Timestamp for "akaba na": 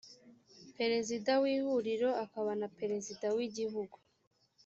2.23-2.67